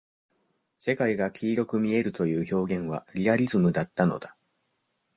[0.79, 4.35] 世界が黄色く見えるという表現は、リアリズムだったのだ。